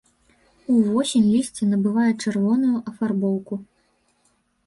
[0.75, 3.53] Увосень лісце набывае чырвоную афарбоўку.